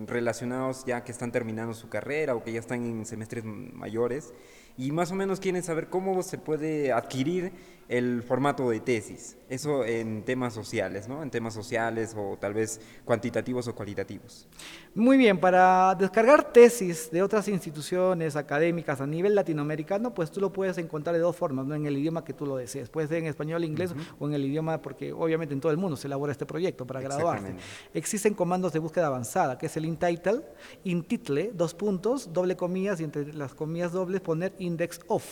relacionados 0.06 0.84
ya 0.84 1.04
que 1.04 1.12
están 1.12 1.32
terminando 1.32 1.74
su 1.74 1.88
carrera 1.88 2.34
o 2.34 2.42
que 2.42 2.52
ya 2.52 2.60
están 2.60 2.84
en 2.84 3.06
semestres 3.06 3.44
mayores 3.44 4.32
y 4.76 4.90
más 4.90 5.12
o 5.12 5.14
menos 5.14 5.40
quieren 5.40 5.62
saber 5.62 5.88
cómo 5.88 6.22
se 6.22 6.38
puede 6.38 6.92
adquirir 6.92 7.52
el 7.88 8.22
formato 8.22 8.70
de 8.70 8.80
tesis. 8.80 9.36
Eso 9.48 9.84
en 9.84 10.24
temas 10.24 10.54
sociales, 10.54 11.06
¿no? 11.06 11.22
En 11.22 11.30
temas 11.30 11.52
sociales 11.52 12.14
o 12.16 12.36
tal 12.40 12.54
vez 12.54 12.80
cuantitativos 13.04 13.68
o 13.68 13.74
cualitativos. 13.74 14.48
Muy 14.94 15.16
bien, 15.16 15.38
para 15.38 15.94
descargar 15.94 16.52
tesis 16.52 17.10
de 17.10 17.22
otras 17.22 17.46
instituciones 17.48 18.36
académicas 18.36 19.00
a 19.00 19.06
nivel 19.06 19.34
latinoamericano, 19.34 20.14
pues 20.14 20.30
tú 20.30 20.40
lo 20.40 20.52
puedes 20.52 20.78
encontrar 20.78 21.14
de 21.14 21.20
dos 21.20 21.36
formas, 21.36 21.66
¿no? 21.66 21.74
En 21.74 21.86
el 21.86 21.98
idioma 21.98 22.24
que 22.24 22.32
tú 22.32 22.46
lo 22.46 22.56
desees. 22.56 22.88
Puede 22.88 23.06
ser 23.06 23.18
en 23.18 23.26
español, 23.26 23.64
inglés 23.64 23.94
o 24.18 24.26
en 24.26 24.34
el 24.34 24.44
idioma, 24.44 24.80
porque 24.80 25.12
obviamente 25.12 25.52
en 25.52 25.60
todo 25.60 25.72
el 25.72 25.78
mundo 25.78 25.96
se 25.96 26.06
elabora 26.06 26.32
este 26.32 26.46
proyecto 26.46 26.86
para 26.86 27.00
graduarse. 27.00 27.54
Existen 27.92 28.34
comandos 28.34 28.72
de 28.72 28.78
búsqueda 28.78 29.08
avanzada, 29.08 29.58
que 29.58 29.66
es 29.66 29.76
el 29.76 29.84
intitle, 29.84 30.40
intitle, 30.84 31.50
dos 31.54 31.74
puntos, 31.74 32.32
doble 32.32 32.56
comillas 32.56 33.00
y 33.00 33.04
entre 33.04 33.32
las 33.34 33.54
comillas 33.54 33.92
dobles 33.92 34.20
poner 34.20 34.54
index 34.64 35.00
of. 35.08 35.24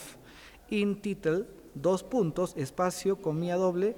Intitle 0.71 1.47
dos 1.75 2.03
puntos, 2.03 2.55
espacio, 2.57 3.21
comilla 3.21 3.57
doble, 3.57 3.97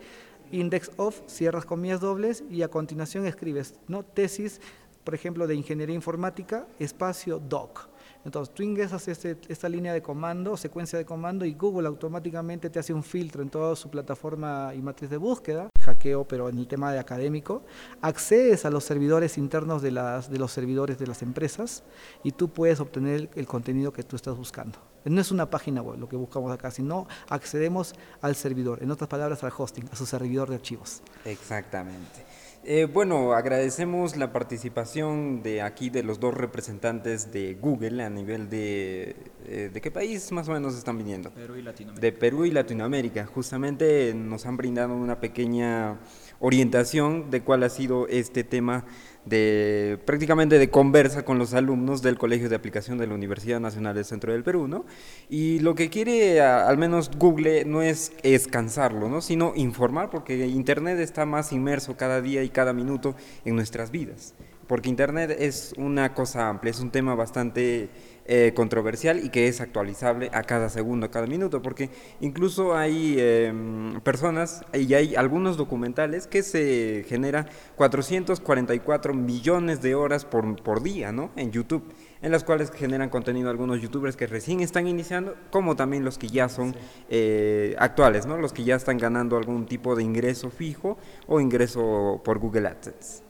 index 0.53 0.91
of, 0.97 1.23
cierras 1.27 1.65
comillas 1.65 2.01
dobles 2.01 2.45
y 2.51 2.63
a 2.63 2.69
continuación 2.69 3.27
escribes, 3.27 3.75
¿no? 3.89 4.05
Tesis 4.05 4.61
por 5.05 5.15
ejemplo, 5.15 5.47
de 5.47 5.55
ingeniería 5.55 5.95
informática, 5.95 6.67
espacio 6.79 7.39
doc. 7.39 7.89
Entonces 8.25 8.55
tú 8.55 8.63
ingresas 8.63 9.07
este, 9.09 9.37
esta 9.49 9.69
línea 9.69 9.93
de 9.93 10.03
comando, 10.03 10.57
secuencia 10.57 10.99
de 10.99 11.05
comando, 11.05 11.45
y 11.45 11.55
Google 11.55 11.89
automáticamente 11.89 12.71
te 12.71 12.79
hace 12.79 12.95
un 12.95 13.03
filtro 13.03 13.43
en 13.43 13.51
toda 13.51 13.77
su 13.77 13.91
plataforma 13.91 14.73
y 14.75 14.81
matriz 14.81 15.11
de 15.11 15.17
búsqueda, 15.17 15.69
hackeo, 15.81 16.25
pero 16.27 16.49
en 16.49 16.59
el 16.59 16.67
tema 16.67 16.93
de 16.93 16.99
académico, 16.99 17.63
accedes 18.01 18.65
a 18.65 18.71
los 18.71 18.85
servidores 18.85 19.37
internos 19.37 19.83
de, 19.83 19.91
las, 19.91 20.31
de 20.31 20.39
los 20.39 20.53
servidores 20.53 20.99
de 20.99 21.07
las 21.07 21.23
empresas 21.23 21.85
y 22.23 22.33
tú 22.33 22.49
puedes 22.49 22.81
obtener 22.81 23.29
el 23.35 23.47
contenido 23.47 23.93
que 23.93 24.03
tú 24.03 24.17
estás 24.17 24.37
buscando. 24.37 24.79
No 25.05 25.21
es 25.21 25.31
una 25.31 25.51
página 25.51 25.83
web 25.83 25.99
lo 25.99 26.09
que 26.09 26.17
buscamos 26.17 26.51
acá, 26.51 26.71
sino 26.71 27.07
accedemos 27.29 27.95
al 28.23 28.37
servidor, 28.37 28.83
en 28.83 28.91
otras 28.91 29.09
palabras 29.09 29.45
al 29.45 29.53
hosting, 29.57 29.87
a 29.93 29.97
su 29.97 30.07
servidor 30.07 30.49
de 30.49 30.55
archivos. 30.55 31.03
Exactamente. 31.27 32.25
Eh, 32.67 32.87
bueno, 32.87 33.35
agradecemos 33.35 34.17
la 34.17 34.33
participación 34.33 35.43
de 35.43 35.61
aquí 35.61 35.91
de 35.91 36.03
los 36.03 36.19
dos 36.19 36.33
representantes 36.33 37.31
de 37.31 37.55
Google 37.61 38.03
a 38.03 38.09
nivel 38.09 38.49
de... 38.49 39.17
Eh, 39.47 39.71
¿De 39.71 39.81
qué 39.83 39.91
país 39.91 40.33
más 40.33 40.49
o 40.49 40.53
menos 40.53 40.75
están 40.75 40.97
viniendo? 40.97 41.31
Perú 41.31 41.57
y 41.57 41.63
Latinoamérica. 41.63 42.01
De 42.01 42.13
Perú 42.13 42.45
y 42.47 42.51
Latinoamérica. 42.53 43.27
Justamente 43.27 44.15
nos 44.15 44.47
han 44.47 44.57
brindado 44.57 44.95
una 44.95 45.21
pequeña 45.21 45.99
orientación 46.41 47.31
de 47.31 47.43
cuál 47.43 47.65
ha 47.65 47.69
sido 47.69 48.09
este 48.09 48.45
tema 48.45 48.87
de 49.27 49.99
prácticamente 50.05 50.59
de 50.59 50.71
conversa 50.71 51.25
con 51.25 51.39
los 51.39 51.55
alumnos 51.55 52.03
del 52.03 52.19
Colegio 52.19 52.49
de 52.49 52.57
Aplicación 52.57 52.99
de 52.99 53.07
la 53.07 53.15
Universidad 53.15 53.61
Nacional 53.61 53.95
del 53.95 54.05
Centro 54.05 54.33
del 54.33 54.43
Perú, 54.43 54.69
¿no? 54.69 54.85
Y 55.29 55.61
lo 55.61 55.75
que 55.75 55.91
quiere 55.91 56.41
al 56.41 56.77
menos 56.79 57.11
Google 57.17 57.65
no 57.65 57.83
es, 57.83 58.13
es 58.23 58.47
cansarlo, 58.47 59.09
¿no? 59.09 59.21
Sino 59.21 59.53
informar, 59.57 60.11
porque 60.11 60.47
Internet 60.47 60.99
está 60.99 61.27
más 61.27 61.53
inmerso 61.53 61.97
cada 61.97 62.21
día 62.21 62.43
y 62.43 62.51
cada 62.51 62.73
minuto 62.73 63.15
en 63.45 63.57
nuestras 63.57 63.91
vidas. 63.91 64.35
Porque 64.67 64.89
Internet 64.89 65.37
es 65.39 65.75
una 65.77 66.15
cosa 66.15 66.49
amplia, 66.49 66.71
es 66.71 66.81
un 66.81 66.91
tema 66.91 67.15
bastante 67.15 67.89
eh, 68.27 68.53
controversial 68.57 69.23
y 69.23 69.29
que 69.29 69.49
es 69.49 69.61
actualizable 69.61 70.31
a 70.33 70.45
cada 70.45 70.71
segundo, 70.71 71.05
a 71.05 71.11
cada 71.11 71.27
minuto, 71.27 71.61
porque 71.61 71.91
incluso 72.23 72.75
hay 72.75 73.17
em, 73.19 74.01
personas 74.01 74.65
y 74.73 74.95
hay 74.95 75.15
algunos 75.15 75.59
documentales 75.59 76.27
que 76.27 76.43
se 76.43 77.05
genera 77.07 77.45
444 77.77 79.13
millones 79.13 79.83
de 79.83 79.95
horas 79.95 80.25
por, 80.25 80.57
por 80.63 80.83
día, 80.83 81.13
¿no? 81.13 81.33
En 81.37 81.53
YouTube, 81.53 81.85
en 82.23 82.33
las 82.33 82.45
cuales 82.45 82.71
generan 82.71 83.11
contenido 83.11 83.51
algunos 83.51 83.83
youtubers 83.83 84.17
que 84.17 84.27
recién 84.27 84.61
están 84.61 84.87
iniciando, 84.87 85.37
como 85.51 85.77
también 85.77 86.03
los 86.03 86.17
que 86.17 86.29
ya 86.29 86.49
son 86.49 86.75
eh, 87.11 87.77
actuales, 87.79 88.25
¿no? 88.25 88.39
Los 88.39 88.55
que 88.55 88.65
ya 88.65 88.77
están 88.77 88.97
ganando 88.97 89.37
algún 89.37 89.67
tipo 89.67 89.95
de 89.95 90.03
ingreso 90.03 90.49
fijo 90.49 90.97
o 91.27 91.43
ingreso 91.43 92.23
por 92.25 92.39
Google 92.39 92.69
AdSense. 92.69 93.23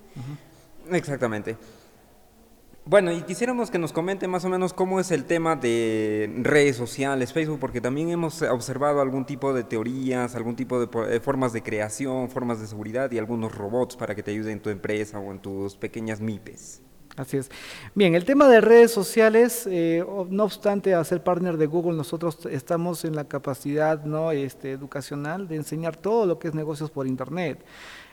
Exactamente. 0.91 1.57
Bueno, 2.87 3.13
y 3.13 3.23
quisiéramos 3.23 3.71
que 3.71 3.79
nos 3.79 3.95
comente 3.95 4.29
más 4.29 4.45
o 4.45 4.51
menos 4.51 4.75
cómo 4.75 5.01
es 5.01 5.11
el 5.11 5.25
tema 5.25 5.57
de 5.57 6.31
redes 6.43 6.77
sociales, 6.77 7.33
Facebook, 7.33 7.59
porque 7.59 7.81
también 7.81 8.11
hemos 8.11 8.43
observado 8.43 9.01
algún 9.01 9.25
tipo 9.25 9.55
de 9.55 9.65
teorías, 9.65 10.35
algún 10.35 10.55
tipo 10.55 10.79
de 10.79 11.17
eh, 11.17 11.21
formas 11.21 11.55
de 11.55 11.63
creación, 11.63 12.29
formas 12.29 12.61
de 12.61 12.67
seguridad 12.67 13.11
y 13.11 13.17
algunos 13.17 13.55
robots 13.55 13.97
para 13.97 14.15
que 14.15 14.23
te 14.23 14.33
ayuden 14.33 14.53
en 14.53 14.61
tu 14.61 14.69
empresa 14.69 15.19
o 15.19 15.33
en 15.33 15.39
tus 15.39 15.77
pequeñas 15.77 16.21
MIPES. 16.21 16.83
Así 17.17 17.39
es. 17.39 17.51
Bien, 17.95 18.15
el 18.15 18.27
tema 18.27 18.49
de 18.49 18.61
redes 18.61 18.91
sociales, 18.91 19.67
eh, 19.71 20.05
no 20.29 20.45
obstante 20.45 20.95
a 20.95 21.05
ser 21.05 21.23
partner 21.23 21.57
de 21.57 21.67
Google, 21.67 21.97
nosotros 21.97 22.45
estamos 22.51 23.07
en 23.07 23.17
la 23.17 23.25
capacidad 23.25 24.05
¿no? 24.05 24.31
este, 24.33 24.73
educacional 24.73 25.49
de 25.49 25.57
enseñar 25.57 25.97
todo 25.97 26.27
lo 26.27 26.39
que 26.39 26.49
es 26.49 26.55
negocios 26.55 26.91
por 26.91 27.07
Internet. 27.07 27.65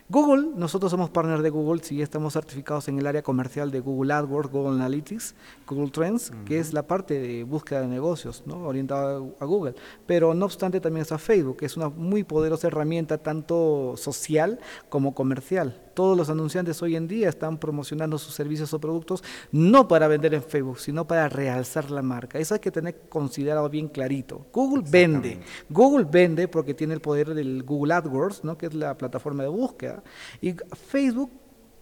Google, 0.10 0.50
nosotros 0.56 0.92
somos 0.92 1.10
partner 1.10 1.42
de 1.42 1.50
Google, 1.50 1.82
sí 1.84 2.02
estamos 2.02 2.34
certificados 2.34 2.88
en 2.88 3.00
el 3.00 3.08
área 3.08 3.22
comercial 3.22 3.72
de 3.72 3.80
Google 3.80 4.14
AdWords, 4.14 4.52
Google 4.52 4.76
Analytics, 4.76 5.36
Google 5.66 5.92
Trends, 5.92 6.32
que 6.46 6.60
es 6.60 6.74
la 6.74 6.84
parte 6.84 7.20
de 7.20 7.44
búsqueda 7.44 7.82
de 7.82 7.88
negocios, 7.88 8.44
¿no? 8.46 8.68
orientada 8.68 9.22
a 9.40 9.46
Google. 9.46 9.76
Pero 10.06 10.34
no 10.34 10.46
obstante 10.46 10.82
también 10.82 11.04
está 11.04 11.18
Facebook, 11.18 11.58
que 11.58 11.66
es 11.66 11.78
una 11.78 11.90
muy 11.90 12.24
poderosa 12.24 12.68
herramienta 12.68 13.18
tanto 13.18 13.96
social 13.96 14.60
como 14.90 15.14
comercial 15.14 15.80
todos 16.02 16.18
los 16.18 16.32
anunciantes 16.32 16.82
hoy 16.82 16.96
en 16.96 17.08
día 17.08 17.30
están 17.30 17.60
promocionando 17.60 18.18
sus 18.18 18.34
servicios 18.34 18.74
o 18.74 18.80
productos 18.80 19.24
no 19.52 19.88
para 19.88 20.08
vender 20.08 20.34
en 20.34 20.42
Facebook, 20.42 20.80
sino 20.80 21.06
para 21.06 21.30
realzar 21.30 21.92
la 21.92 22.02
marca. 22.02 22.40
Eso 22.40 22.56
hay 22.56 22.60
que 22.60 22.72
tener 22.72 23.02
considerado 23.08 23.70
bien 23.70 23.88
clarito. 23.88 24.48
Google 24.52 24.84
vende. 24.90 25.40
Google 25.70 26.08
vende 26.10 26.48
porque 26.48 26.74
tiene 26.74 26.96
el 26.96 27.02
poder 27.02 27.36
del 27.36 27.62
Google 27.62 27.94
AdWords, 27.94 28.44
¿no? 28.44 28.58
que 28.58 28.66
es 28.66 28.74
la 28.74 28.98
plataforma 28.98 29.44
de 29.44 29.50
búsqueda. 29.50 30.02
Y 30.42 30.56
Facebook 30.88 31.30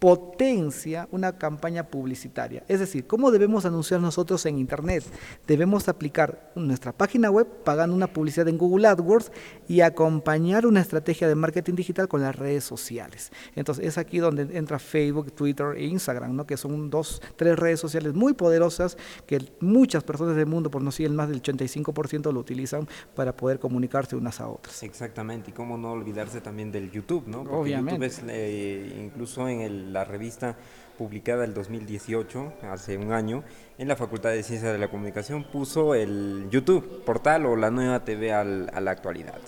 potencia 0.00 1.06
una 1.12 1.36
campaña 1.36 1.86
publicitaria. 1.86 2.64
Es 2.68 2.80
decir, 2.80 3.06
¿cómo 3.06 3.30
debemos 3.30 3.66
anunciar 3.66 4.00
nosotros 4.00 4.44
en 4.46 4.58
Internet? 4.58 5.04
Debemos 5.46 5.88
aplicar 5.88 6.50
nuestra 6.54 6.92
página 6.92 7.30
web 7.30 7.46
pagando 7.64 7.94
una 7.94 8.10
publicidad 8.10 8.48
en 8.48 8.56
Google 8.56 8.88
AdWords 8.88 9.30
y 9.68 9.82
acompañar 9.82 10.64
una 10.64 10.80
estrategia 10.80 11.28
de 11.28 11.34
marketing 11.34 11.74
digital 11.74 12.08
con 12.08 12.22
las 12.22 12.34
redes 12.34 12.64
sociales. 12.64 13.30
Entonces 13.54 13.84
es 13.86 13.98
aquí 13.98 14.18
donde 14.18 14.56
entra 14.56 14.78
Facebook, 14.78 15.32
Twitter 15.32 15.74
e 15.76 15.84
Instagram, 15.84 16.34
¿no? 16.34 16.46
que 16.46 16.56
son 16.56 16.88
dos, 16.88 17.20
tres 17.36 17.58
redes 17.58 17.78
sociales 17.78 18.14
muy 18.14 18.32
poderosas 18.32 18.96
que 19.26 19.52
muchas 19.60 20.02
personas 20.02 20.34
del 20.34 20.46
mundo, 20.46 20.70
por 20.70 20.80
no 20.80 20.90
decir 20.90 21.06
el 21.06 21.12
más 21.12 21.28
del 21.28 21.42
85%, 21.42 22.32
lo 22.32 22.40
utilizan 22.40 22.88
para 23.14 23.36
poder 23.36 23.58
comunicarse 23.58 24.16
unas 24.16 24.40
a 24.40 24.48
otras. 24.48 24.82
Exactamente, 24.82 25.50
y 25.50 25.52
cómo 25.52 25.76
no 25.76 25.92
olvidarse 25.92 26.40
también 26.40 26.72
del 26.72 26.90
YouTube, 26.90 27.26
¿no? 27.26 27.44
Porque 27.44 27.56
Obviamente. 27.56 28.06
YouTube 28.06 28.24
es, 28.28 28.34
eh, 28.34 29.02
incluso 29.04 29.46
en 29.46 29.60
el 29.60 29.89
la 29.92 30.04
revista 30.04 30.56
publicada 30.96 31.44
el 31.44 31.54
2018, 31.54 32.52
hace 32.70 32.98
un 32.98 33.12
año, 33.12 33.42
en 33.78 33.88
la 33.88 33.96
Facultad 33.96 34.30
de 34.30 34.42
Ciencias 34.42 34.72
de 34.72 34.78
la 34.78 34.88
Comunicación, 34.88 35.44
puso 35.50 35.94
el 35.94 36.48
YouTube, 36.50 37.04
portal 37.04 37.46
o 37.46 37.56
la 37.56 37.70
nueva 37.70 38.04
TV 38.04 38.32
al, 38.32 38.70
a 38.74 38.80
la 38.80 38.90
actualidad. 38.90 39.40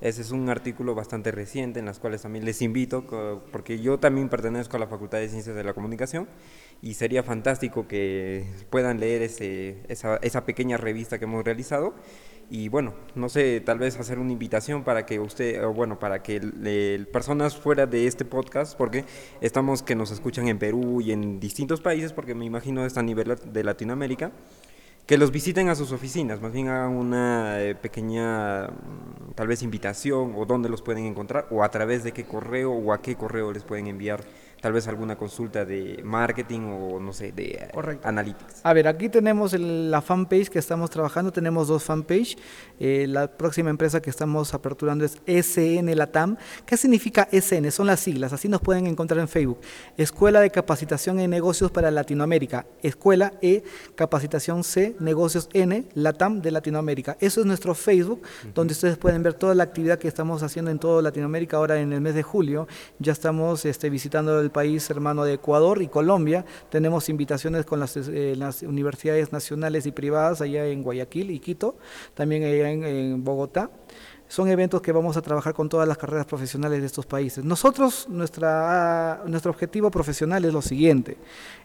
Ese 0.00 0.22
es 0.22 0.32
un 0.32 0.48
artículo 0.50 0.94
bastante 0.94 1.30
reciente 1.30 1.78
en 1.78 1.86
las 1.86 2.00
cuales 2.00 2.22
también 2.22 2.44
les 2.44 2.60
invito, 2.62 3.04
porque 3.52 3.78
yo 3.78 3.98
también 3.98 4.28
pertenezco 4.28 4.76
a 4.76 4.80
la 4.80 4.88
Facultad 4.88 5.18
de 5.18 5.28
Ciencias 5.28 5.54
de 5.54 5.64
la 5.64 5.72
Comunicación 5.72 6.28
y 6.82 6.94
sería 6.94 7.22
fantástico 7.22 7.86
que 7.86 8.44
puedan 8.70 9.00
leer 9.00 9.22
ese, 9.22 9.78
esa, 9.88 10.16
esa 10.16 10.44
pequeña 10.44 10.76
revista 10.76 11.18
que 11.18 11.24
hemos 11.24 11.44
realizado 11.44 11.94
y 12.48 12.68
bueno, 12.68 12.94
no 13.14 13.28
sé, 13.28 13.60
tal 13.60 13.78
vez 13.78 13.98
hacer 13.98 14.18
una 14.18 14.32
invitación 14.32 14.84
para 14.84 15.04
que 15.04 15.18
usted, 15.18 15.64
o 15.64 15.72
bueno, 15.72 15.98
para 15.98 16.22
que 16.22 17.06
personas 17.12 17.56
fuera 17.56 17.86
de 17.86 18.06
este 18.06 18.24
podcast, 18.24 18.76
porque 18.76 19.04
estamos 19.40 19.82
que 19.82 19.96
nos 19.96 20.10
escuchan 20.10 20.46
en 20.48 20.58
Perú 20.58 21.00
y 21.00 21.12
en 21.12 21.40
distintos 21.40 21.80
países, 21.80 22.12
porque 22.12 22.34
me 22.34 22.44
imagino 22.44 22.86
está 22.86 23.00
a 23.00 23.02
nivel 23.02 23.36
de 23.52 23.64
Latinoamérica, 23.64 24.30
que 25.06 25.18
los 25.18 25.30
visiten 25.30 25.68
a 25.68 25.76
sus 25.76 25.92
oficinas, 25.92 26.40
más 26.40 26.52
bien 26.52 26.68
hagan 26.68 26.90
una 26.90 27.60
eh, 27.60 27.76
pequeña, 27.76 28.66
mm, 28.66 29.34
tal 29.36 29.46
vez 29.46 29.62
invitación, 29.62 30.34
o 30.36 30.44
dónde 30.46 30.68
los 30.68 30.82
pueden 30.82 31.04
encontrar, 31.04 31.46
o 31.50 31.62
a 31.62 31.70
través 31.70 32.02
de 32.02 32.12
qué 32.12 32.24
correo 32.24 32.72
o 32.72 32.92
a 32.92 33.00
qué 33.00 33.14
correo 33.14 33.52
les 33.52 33.62
pueden 33.62 33.86
enviar 33.86 34.24
tal 34.60 34.72
vez 34.72 34.88
alguna 34.88 35.16
consulta 35.16 35.64
de 35.64 36.00
marketing 36.02 36.60
o 36.62 36.98
no 36.98 37.12
sé, 37.12 37.30
de 37.30 37.70
analytics. 38.02 38.60
A 38.62 38.72
ver, 38.72 38.88
aquí 38.88 39.08
tenemos 39.08 39.52
la 39.52 40.00
fanpage 40.00 40.48
que 40.48 40.58
estamos 40.58 40.90
trabajando, 40.90 41.32
tenemos 41.32 41.68
dos 41.68 41.84
fanpage. 41.84 42.36
Eh, 42.80 43.06
la 43.08 43.28
próxima 43.28 43.70
empresa 43.70 44.00
que 44.00 44.10
estamos 44.10 44.54
aperturando 44.54 45.04
es 45.04 45.18
SN 45.26 45.94
Latam. 45.94 46.36
¿Qué 46.64 46.76
significa 46.76 47.28
SN? 47.30 47.70
Son 47.70 47.86
las 47.86 48.00
siglas, 48.00 48.32
así 48.32 48.48
nos 48.48 48.60
pueden 48.60 48.86
encontrar 48.86 49.20
en 49.20 49.28
Facebook. 49.28 49.60
Escuela 49.96 50.40
de 50.40 50.50
Capacitación 50.50 51.20
en 51.20 51.30
Negocios 51.30 51.70
para 51.70 51.90
Latinoamérica. 51.90 52.66
Escuela 52.82 53.34
E, 53.42 53.62
Capacitación 53.94 54.64
C, 54.64 54.95
Negocios 55.00 55.48
N, 55.52 55.84
Latam 55.94 56.40
de 56.40 56.50
Latinoamérica. 56.50 57.16
Eso 57.20 57.40
es 57.40 57.46
nuestro 57.46 57.74
Facebook, 57.74 58.22
donde 58.54 58.72
ustedes 58.72 58.96
pueden 58.98 59.22
ver 59.22 59.34
toda 59.34 59.54
la 59.54 59.62
actividad 59.64 59.98
que 59.98 60.08
estamos 60.08 60.42
haciendo 60.42 60.70
en 60.70 60.78
toda 60.78 61.02
Latinoamérica. 61.02 61.56
Ahora 61.56 61.80
en 61.80 61.92
el 61.92 62.00
mes 62.00 62.14
de 62.14 62.22
julio 62.22 62.68
ya 62.98 63.12
estamos 63.12 63.64
este, 63.64 63.90
visitando 63.90 64.40
el 64.40 64.50
país 64.50 64.88
hermano 64.90 65.24
de 65.24 65.34
Ecuador 65.34 65.82
y 65.82 65.88
Colombia. 65.88 66.44
Tenemos 66.70 67.08
invitaciones 67.08 67.64
con 67.64 67.80
las, 67.80 67.96
eh, 67.96 68.34
las 68.36 68.62
universidades 68.62 69.32
nacionales 69.32 69.86
y 69.86 69.92
privadas 69.92 70.40
allá 70.40 70.66
en 70.66 70.82
Guayaquil 70.82 71.30
y 71.30 71.40
Quito, 71.40 71.76
también 72.14 72.44
allá 72.44 72.70
en, 72.70 73.24
Bogotá 73.24 73.70
son 74.28 74.48
eventos 74.48 74.80
que 74.80 74.92
vamos 74.92 75.16
a 75.16 75.22
trabajar 75.22 75.54
con 75.54 75.68
todas 75.68 75.86
las 75.86 75.98
carreras 75.98 76.26
profesionales 76.26 76.80
de 76.80 76.86
estos 76.86 77.06
países. 77.06 77.44
Nosotros, 77.44 78.06
nuestra, 78.08 79.22
nuestro 79.26 79.50
objetivo 79.50 79.90
profesional 79.90 80.44
es 80.44 80.52
lo 80.52 80.62
siguiente, 80.62 81.16